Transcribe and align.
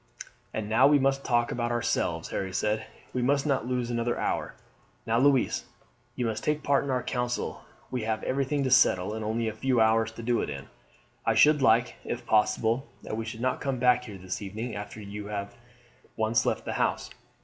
"And 0.51 0.67
now 0.67 0.87
we 0.87 0.97
must 0.97 1.23
talk 1.23 1.51
about 1.51 1.69
ourselves," 1.71 2.29
Harry 2.29 2.51
said. 2.53 2.87
"We 3.13 3.21
must 3.21 3.45
not 3.45 3.67
lose 3.67 3.91
another 3.91 4.17
hour. 4.19 4.55
Now, 5.05 5.19
Louise, 5.19 5.65
you 6.15 6.25
must 6.25 6.43
take 6.43 6.63
part 6.63 6.83
in 6.83 6.89
our 6.89 7.03
council. 7.03 7.63
We 7.91 8.01
have 8.01 8.23
everything 8.23 8.63
to 8.63 8.71
settle, 8.71 9.13
and 9.13 9.23
only 9.23 9.47
a 9.47 9.53
few 9.53 9.79
hours 9.79 10.11
to 10.13 10.23
do 10.23 10.41
it 10.41 10.49
in. 10.49 10.69
I 11.23 11.35
should 11.35 11.61
like, 11.61 11.97
if 12.03 12.25
possible, 12.25 12.87
that 13.03 13.15
we 13.15 13.25
should 13.25 13.41
not 13.41 13.61
come 13.61 13.77
back 13.77 14.05
here 14.05 14.17
this 14.17 14.41
evening 14.41 14.73
after 14.73 14.99
you 14.99 15.27
have 15.27 15.55
once 16.15 16.47
left 16.47 16.65
the 16.65 16.73
house. 16.81 17.11